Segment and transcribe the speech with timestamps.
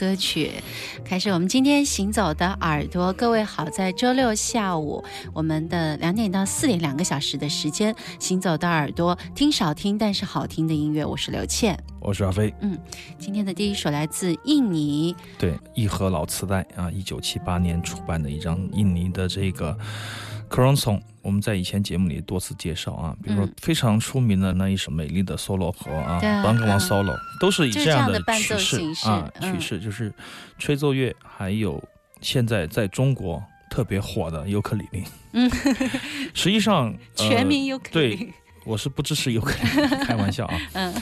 [0.00, 0.50] 歌曲
[1.04, 5.04] 开始，我们今天行走的耳朵，各位好，在周六下午，
[5.34, 12.78] 我们的两点到四点两个小时的时间，行走的耳朵听少听但是好听的音乐，我是刘倩，我是阿飞，嗯，
[13.18, 19.76] 今天的第一首来自印尼，对，一盒老磁带啊，一九七八年出版的一张印尼的这个
[20.50, 30.12] c r o n s o n 我们在以前节目里多次介绍啊，比如说非常出名的那一首《美丽的 solo》和啊《b a n g a l Solo》，都是以这样的曲式啊曲式，就是
[30.58, 31.82] 吹奏乐，还有
[32.20, 35.04] 现在在中国特别火的尤克里里。
[35.32, 35.48] 嗯，
[36.34, 38.32] 实际上 全民尤克里里，对，
[38.64, 40.58] 我是不支持尤克里里， 开玩笑啊。
[40.72, 40.94] 嗯，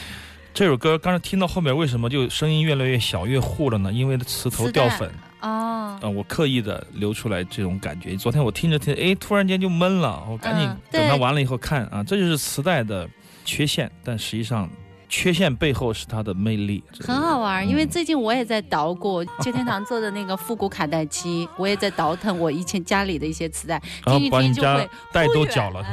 [0.53, 3.93] 这首歌刚才听到后面，为什么就声音越来越小、越糊了呢？
[3.93, 5.11] 因为词头掉粉。
[5.41, 8.17] 哦，啊，我刻意的留出来这种感觉。
[8.17, 13.09] 昨天我听着听，哎，突然间就闷了，我赶紧等它完了以后看啊，这就是磁带的
[13.45, 14.69] 缺陷，但实际上
[15.09, 16.83] 缺陷背后是它的魅力。
[17.01, 25.85] 很好玩，因为最近我也在捣鼓 旧天堂做的那个复古卡带机，我也在倒腾我以前家里的一些磁带，听一听就会带都搅了，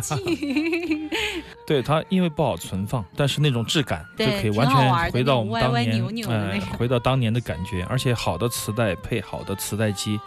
[1.66, 5.72] 对它，因为不好存放，但是那种质感就可以完全回到我们当
[6.12, 7.84] 年，哎，回到当年的感觉。
[7.88, 10.18] 而且好的磁带配好的磁带机，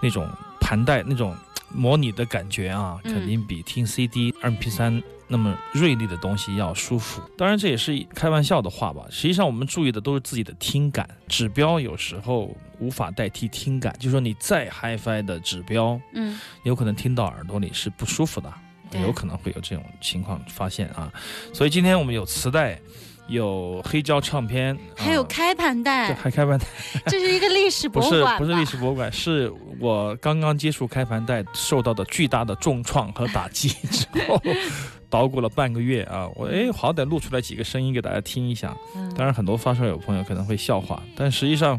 [0.00, 0.28] 那种
[0.60, 1.36] 盘带那种
[1.72, 7.20] 模拟的感觉啊，肯定比听 CD、MP3 那么锐利的东西要舒服。
[7.36, 9.04] 当然这也是开玩笑的话吧。
[9.10, 13.94] 实际上我们注意的都是自己的听感，指标有时候无法代替听感。
[14.00, 18.50] 就说你再 HiFi 的指标，嗯，有可能听到耳朵里是不舒服的。
[18.94, 21.12] 有可能会有这种情况发现啊，
[21.52, 22.80] 所以今天我们有磁带，
[23.28, 26.66] 有黑胶唱片，还有开盘带，还开盘带，
[27.06, 28.38] 这是一个历史博物馆。
[28.38, 34.40] 不是不是历史博物馆，是我刚刚接触开盘带受到的巨大的重创和打击之后，
[35.10, 38.74] 捣鼓了半个月啊，我哎好歹录出来几个声音给大家听一下。
[39.16, 41.78] 当然很多发烧友朋友可能会笑话，但实际上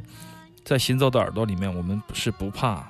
[0.64, 2.88] 在行走的耳朵里面，我们是不怕。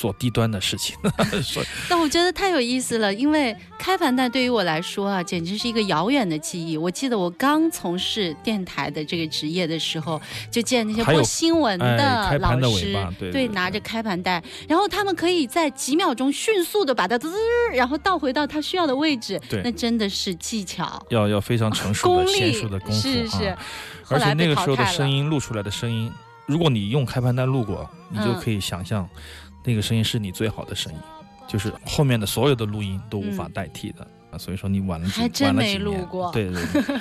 [0.00, 0.96] 做低端的事情，
[1.90, 6.78] 那我觉得太有意思了，因为开盘带对于我来说啊，简直是一个遥远的记忆。
[6.78, 10.18] 我记得我刚从事电台的这个职业的时候，
[10.50, 12.96] 就见那些播新闻的老师，
[13.30, 17.30] 对，拿着开盘带，然后他们可以在几秒钟迅速的把它滋，
[17.74, 23.54] 然后倒回到他需要的位置，对，那真的是技巧，要要非常成熟的娴熟的功夫，是是。
[24.08, 26.10] 而且那个时候的声音录出来的声音，
[26.46, 29.06] 如果你用开盘带录过，你就可以想象。
[29.70, 30.98] 那个声音是你最好的声音，
[31.46, 34.36] 就是后面的所有的录音都无法代替的啊！
[34.36, 36.32] 所以说你晚了几还真没录过。
[36.32, 36.82] 对对对。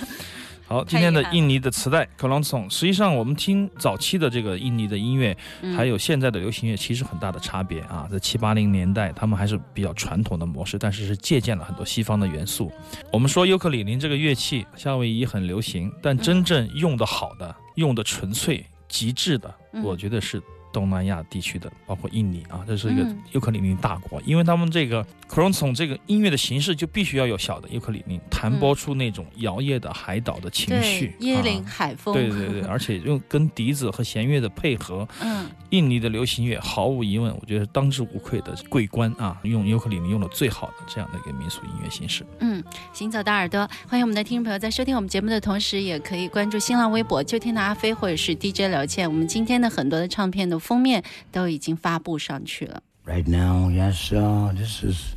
[0.68, 5.36] 好，今天的印尼的磁带 k a l o n s o n 实际上我们听早期的这个印尼的音乐，
[5.76, 8.08] 还有现在的流行乐，其实很大的差别啊！
[8.12, 12.72] 在七八零年代，他们还是比较传统的模式，但是是借鉴了很多西方的元素。
[13.12, 19.52] 我们说尤克里里这个乐器，夏威夷很流行，但真正用的好的、用的纯粹、极致的，
[19.84, 20.40] 我觉得是。
[20.72, 42.24] 东南亚地区的，包括印尼啊，这是一个尤克里里大国，因为他们这个 c r o n s o n 这个音乐的形式就必须要有小的尤克里里，弹拨出那种摇曳的海岛的情绪，椰林海风，对对对， 而且用跟笛子和弦乐的配合，嗯，印尼的流行乐毫无疑问，我觉得当之无愧的桂冠啊，用尤克里里用的最好的这样的一个民俗音乐形式。
[42.40, 42.64] 嗯，
[42.94, 50.59] 行走的耳朵，欢迎我们的听众朋友在收听我们节目的同时，也可以关注新浪微博“秋天的阿飞”或者是 DJ 刘倩，我们今天的很多的唱片的。
[50.59, 52.83] 封面都已经发布上去了。
[53.07, 55.15] Right now, yes, sir, this is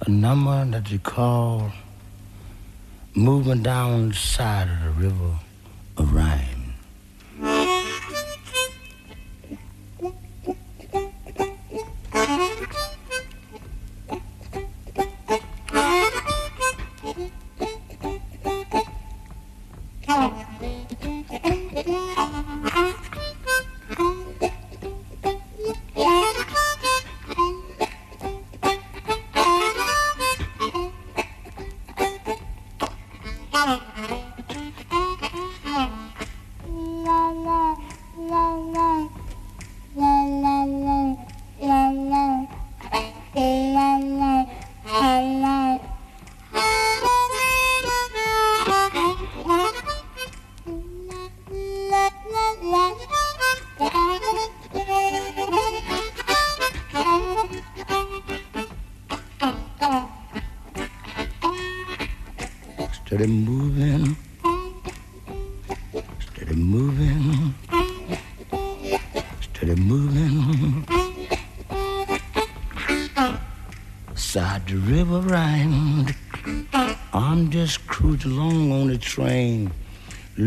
[0.00, 1.72] a number that you call
[3.14, 5.38] moving down the side of the river
[5.96, 6.12] of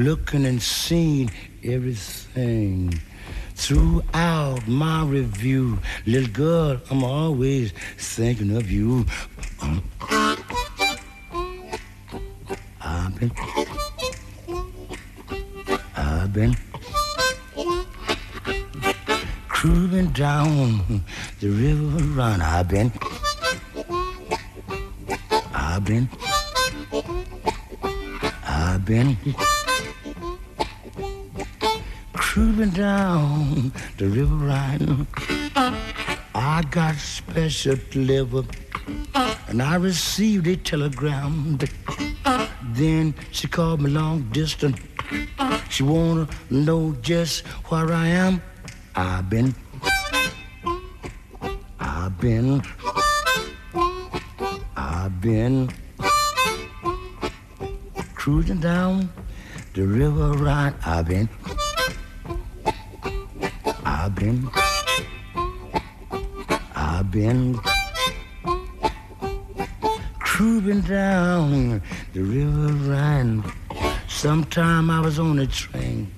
[0.01, 1.31] Looking and seeing
[1.63, 3.01] everything.
[3.55, 9.05] Throughout my review, little girl, I'm always thinking of you.
[12.81, 13.33] I've been,
[15.97, 16.57] I've been
[19.49, 21.05] cruising down
[21.41, 22.41] the river run.
[22.41, 22.91] I've been,
[25.53, 26.09] I've been,
[28.43, 29.19] I've been
[32.31, 35.05] cruising down the river Rhine.
[36.33, 38.47] I got special delivered,
[39.49, 41.59] and I received a telegram.
[42.73, 44.79] Then she called me long distance.
[45.71, 48.41] She wanna know just where I am.
[48.95, 49.53] I've been,
[51.81, 52.63] I've been,
[54.77, 55.69] I've been
[58.15, 59.11] cruising down
[59.75, 60.75] the river Rhine.
[60.87, 61.29] I've been,
[63.85, 64.49] I've been,
[66.75, 67.59] I've been
[70.19, 71.83] cruising down
[72.13, 73.45] the river Rhine.
[74.09, 76.13] Sometime I was on a train.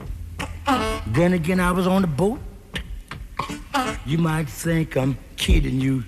[1.06, 2.40] Then again I was on a boat.
[4.06, 6.04] You might think I'm kidding you.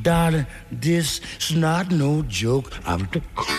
[0.00, 2.72] Darling, this is not no joke.
[2.86, 3.51] I've, I've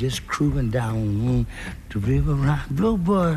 [0.00, 1.44] just cruising down
[1.90, 2.62] the river Rhine.
[2.70, 3.36] Blue boy.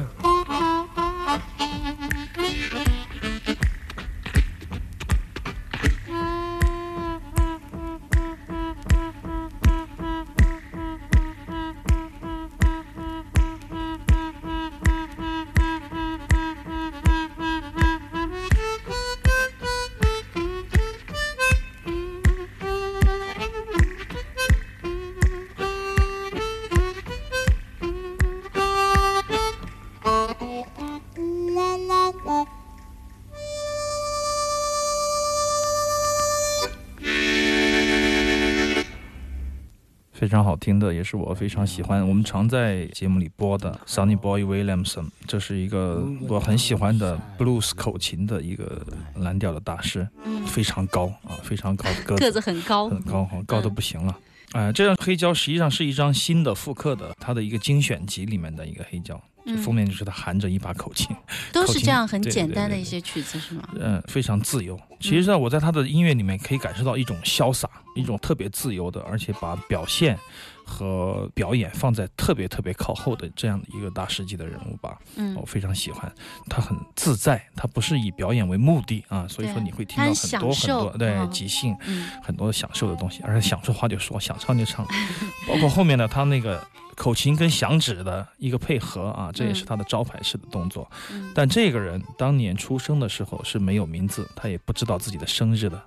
[40.64, 42.08] 听的，也是我非常喜欢。
[42.08, 48.82] 我们常在节目里播的 Sonny Boy Williamson，这是一个我很喜欢的 blues 口琴的一个
[49.18, 50.08] 蓝调的大师，
[50.48, 54.18] 非常高啊，非常高的个子很高，很高哈，高的不行了。
[54.54, 59.22] 哎，这张黑胶实际上是一张新的复刻的，它的一个精选集里面的一个黑胶。
[59.64, 61.16] 封面就是他含着一把口琴，
[61.52, 63.68] 都是这样很简单的一些曲子是吗？
[63.80, 64.80] 嗯，非常自由。
[65.00, 70.18] 其实呢，我在他的音乐里面可以感受到一种潇洒，一种特别自由的，而且把表现
[70.66, 74.98] 和表演放在特别特别靠后的这样的一个大师级的人物吧。
[75.16, 76.12] 嗯，我非常喜欢
[76.50, 81.76] 他，很自在，他不是以表演为目的啊，所以说你会听到很多很多对即兴，
[82.24, 84.86] 很多享受的东西，而且想说话就说，想唱就唱，
[85.48, 86.66] 包括后面的他那个。
[86.96, 90.88] 口琴跟响指的一个配合啊，这也是他的招牌式的动作。
[91.34, 95.84] 但这个人当年出生的时候是没有名字，他也不知道自己的生日的。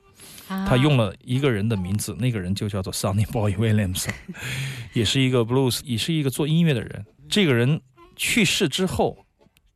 [0.49, 4.09] 他用了一个人的名字，那个人就叫做 Sonny Boy Williams，
[4.95, 7.05] 也是一个 blues，也是一个做音乐的人。
[7.29, 7.81] 这个人
[8.15, 9.19] 去世之后，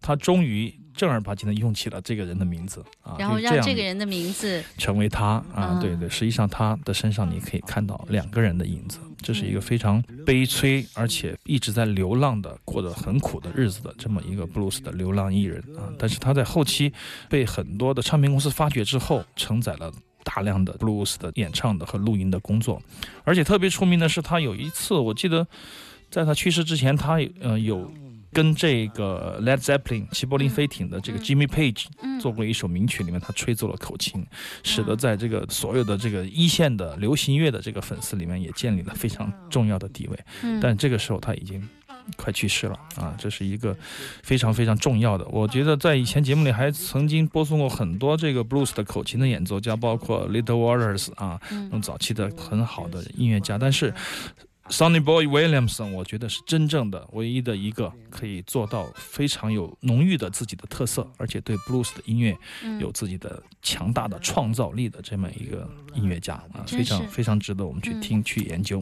[0.00, 0.78] 他终于。
[0.92, 16.92] 正儿八经的用起了这个人的名字啊，然后让这个人的名字成为他啊，对对，实际上他的身上你可以看到两个人的影子，这是一个非常悲催而且一直在流浪的过得很苦的日子的这么一个 blues 的流浪艺人啊，但是他在后期
[17.30, 19.90] 被很多的唱片公司发掘之后，承载了
[20.24, 22.80] 大量的布鲁斯的演唱的和录音的工作，
[23.24, 25.46] 而且特别出名的是他有一次我记得
[26.10, 27.92] 在他去世之前，他呃有。
[28.32, 31.86] 跟这个 Led Zeppelin 齐柏林飞艇的这个 Jimmy Page
[32.20, 34.24] 做过一首名曲，里面他吹奏了口琴，
[34.62, 40.16] 使得在这个所有的这个一线的流行乐的这个粉丝里面也建立了非常重要的地位。
[40.62, 41.60] 但这个时候他已经
[42.16, 43.76] 快去世了啊，这是一个
[44.22, 45.26] 非常非常重要的。
[45.28, 53.92] 我觉得在以前节目里还曾经播送过很多这个 blues 的口琴的演奏家，包括 Little Waters 啊，那种早期的很好的音乐家，但是。
[54.68, 62.38] Sonny Boy Williamson，我觉得是真正的唯一的一个可以做到非常有浓郁的自己的特色，而且对 blues 的音乐
[62.78, 68.80] 有自己的强大的创造力的这么一个音乐家啊，非常非常值得我们去听去研究。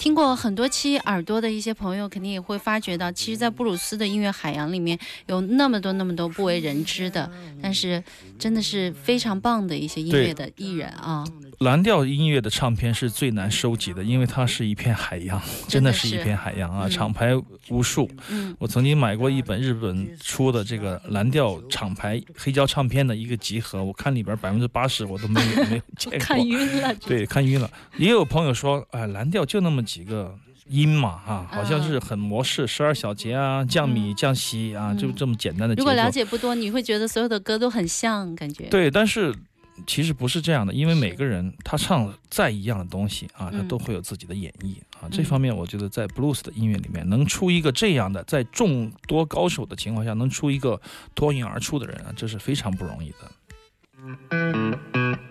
[0.00, 7.30] 听过很多期耳朵的一些朋友，肯定也会发觉到，其实，在布鲁斯的音乐海洋里面有那么多那么多不为人知的，
[7.60, 8.02] 但是
[8.38, 11.22] 真的是非常棒的一些音乐的艺人啊。
[11.58, 15.38] 蓝调音乐的唱片是最难收集的，因为它是一片海洋，
[15.68, 16.88] 真的是一片海洋啊！
[16.88, 17.32] 厂牌
[17.68, 18.10] 无数。
[18.30, 26.94] 嗯，我曾经买过一本日本出的这个蓝调厂牌黑胶唱片的一个集合，我看里边百分之八十我都没有没有见过， 看晕了。
[26.94, 27.70] 对，看晕了。
[27.98, 30.38] 也有朋友说，哎，蓝调就那么几个。
[30.68, 35.74] 音嘛，哈，好像是很模式，十二小节啊，降米降西啊，就这么简单的。
[35.74, 38.68] 如果了解不多，你会觉得所有的歌都很像，感觉。
[38.68, 39.34] 对，但是
[39.84, 45.08] 其实不是这样的，因为每个人他唱再一样的东西啊，他都会有自己的演绎啊。
[45.10, 50.80] 这方面，我觉得在 blues 的音乐里面，能出一个这样的，在众多高手的情况下，能出一个
[51.16, 53.16] 脱颖而出的人啊，这是非常不容易的。
[54.00, 55.29] 马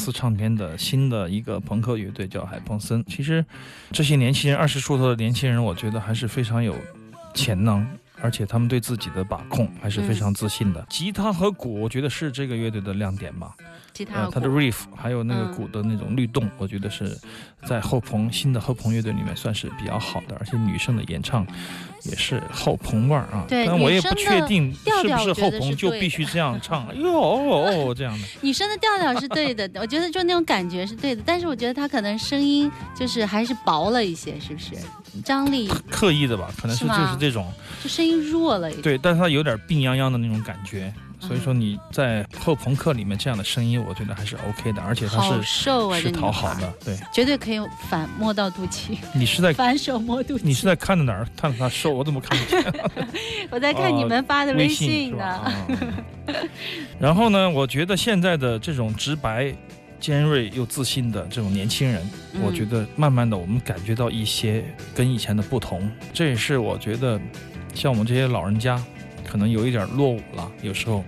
[0.00, 3.04] 斯唱片的新的一个朋克乐队叫海朋森。
[3.04, 3.44] 其实，
[3.92, 6.74] 这些年轻人二十出头的年轻人，我觉得还是非常有
[7.34, 7.86] 潜能。
[8.22, 10.86] 而且他们对自己的把控还是非常自信的。
[10.90, 13.54] 吉他和鼓，我觉得是这个乐队的亮点吧。
[13.92, 17.16] 吉他、它的 riff 还有那个鼓的那种律动，我觉得是
[17.66, 20.36] 在后朋新的后朋乐队里面算是比较好的。
[20.38, 21.46] 而且女生的演唱
[22.04, 23.44] 也是后朋味儿啊。
[23.48, 28.26] 对，但我也不确定是不是后朋就必须这样 唱哟哦这样的。
[28.40, 31.22] 女生的调调是对的，我觉得就那种感觉是对的。
[31.26, 34.72] 但是我觉得她可能声音就是还是薄了一些，是不是？
[35.24, 36.48] 张力刻意的吧？
[36.56, 38.70] 可能是就是这种，就声音弱了。
[38.76, 40.92] 对，但是她有点病殃殃的那种感觉。
[41.20, 45.42] 所以说你在后朋克里面这样的声音，我觉得还是 OK 的，而且它是
[46.00, 48.96] 是讨好的，对，绝对可以反摸到肚脐。
[49.14, 50.40] 你是在反手摸肚脐？
[50.42, 51.28] 你是在看着哪儿？
[51.36, 52.64] 看着他瘦，我怎么看不见？
[53.50, 55.52] 我在看你们发的微信呢。
[56.98, 59.54] 然后呢，我觉得现在的这种直白、
[60.00, 62.02] 尖锐又自信的这种年轻人，
[62.42, 65.90] 我觉得慢慢的我们感觉到一些跟以前的不同。
[66.14, 67.20] 这也是我觉得，
[67.74, 68.82] 像我们这些老人家。
[69.30, 71.04] 可能有一点落伍了，有时候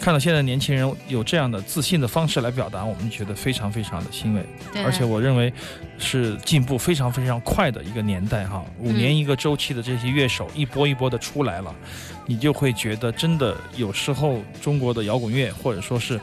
[0.00, 4.42] 看到现在年轻人有这样的自信的方式来表达，我们觉得非常非常的欣慰。
[4.82, 5.52] 而且我认为
[5.98, 11.74] 是进步非常非常快的一个年代哈，五年一个周期的这些乐手一波一波的出来了，
[12.24, 16.18] 你就会觉得真的有时候中国的摇滚乐或者说是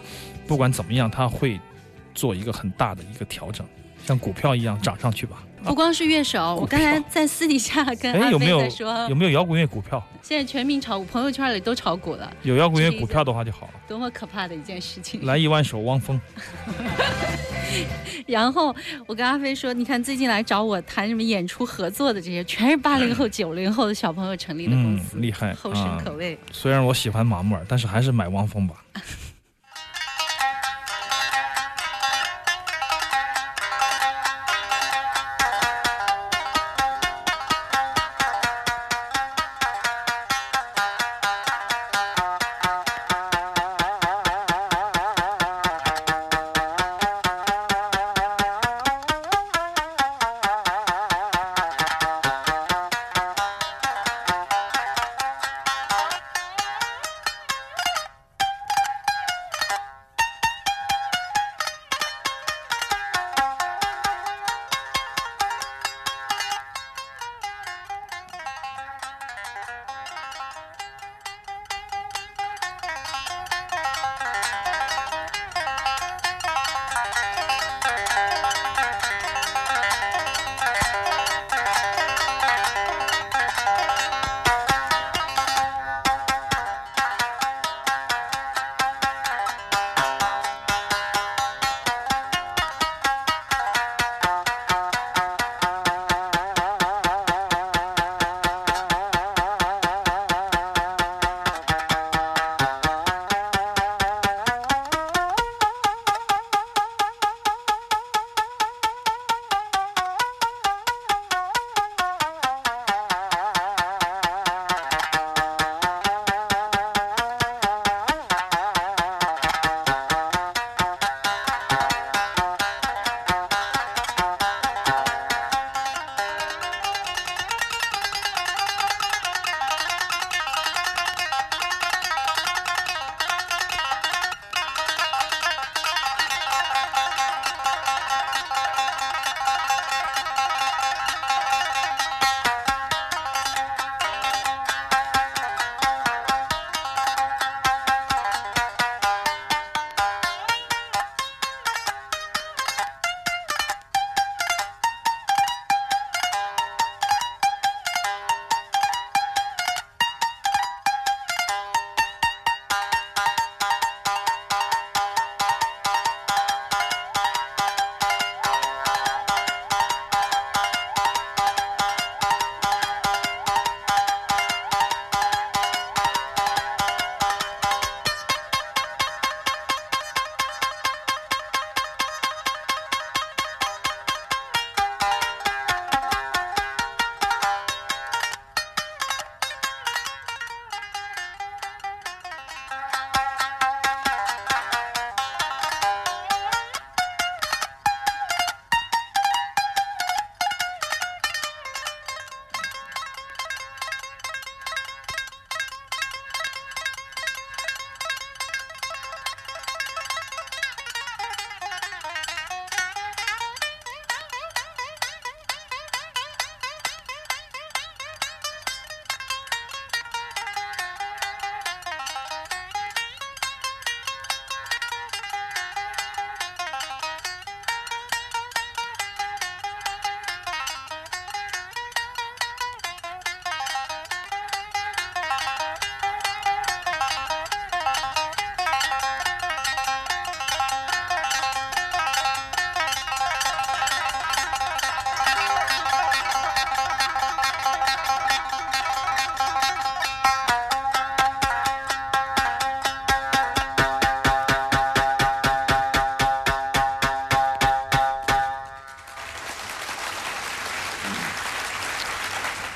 [0.48, 1.60] 不管怎么样，它会
[2.16, 3.64] 做一个很大的一个调整，
[4.06, 5.44] 像股票一样涨上去吧。
[5.64, 10.04] 不光是乐手，我刚才在私底下跟阿飞在说，有没有摇滚乐股票？
[10.22, 12.32] 现在全民炒股，朋友圈里都炒股了。
[12.44, 13.74] 有摇滚乐股票的话就好了。
[13.88, 15.26] 多么可怕的一件事情！
[15.26, 16.20] 来一万首汪峰。
[18.28, 26.38] 然后我跟阿飞说，你看最近来找我谈什么演出合作的这些，全是八零后、九零后的小朋友成立的公司，厉害，后生可畏。
[26.52, 28.76] 虽然我喜欢马木尔，但是还是买汪峰吧。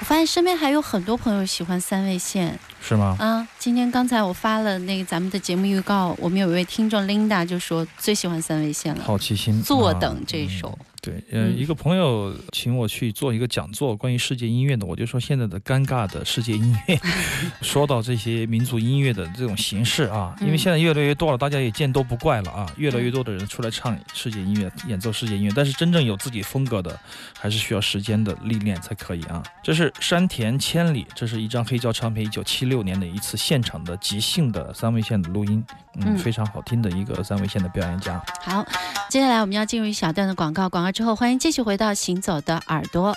[0.08, 3.18] 发现身边还有很多朋友喜欢三味线，是吗？
[3.20, 10.80] 啊，今天刚才我发了那个咱们的节目预告，我们有一位听众 Linda 就说最喜欢三味线了，好奇心，坐等这首。
[11.08, 17.00] 对，嗯，一个朋友请我去做一个讲座，关于世界音乐的，我就说现在的尴尬的世界音乐，
[17.62, 27.00] 说到这些民族音乐的这种形式啊，因为现在越来越多了，大家也见多不怪了啊，越来越多的人出来唱世界音乐，演奏世界音乐，但是真正有自己风格的，
[27.40, 29.42] 还是需要时间的历练才可以啊。
[29.64, 35.64] 这是山田千里，这是一张黑胶唱片，一九七六年的一次现场的即兴的三味线的录音，
[36.06, 38.22] 嗯，非常好听的一个三位线的表演家。
[38.42, 38.66] 好，
[39.10, 40.92] 接下来我们要进入一小段的广告，广告。
[40.92, 43.12] 之后，欢迎继续回到《行走的耳朵》。